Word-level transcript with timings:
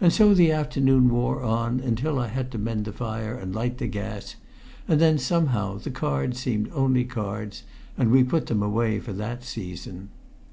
And 0.00 0.12
so 0.12 0.34
the 0.34 0.50
afternoon 0.50 1.08
wore 1.08 1.40
on, 1.40 1.78
until 1.78 2.18
I 2.18 2.26
had 2.26 2.50
to 2.50 2.58
mend 2.58 2.84
the 2.84 2.90
fire 2.92 3.36
and 3.36 3.54
light 3.54 3.78
the 3.78 3.86
gas; 3.86 4.34
and 4.88 5.00
then 5.00 5.18
somehow 5.18 5.78
the 5.78 5.92
cards 5.92 6.40
seemed 6.40 6.68
only 6.74 7.04
cards, 7.04 7.62
and 7.96 8.10
we 8.10 8.24
put 8.24 8.46
them 8.46 8.60
away 8.60 8.98
for 8.98 9.12
that 9.12 9.44
season. 9.44 10.08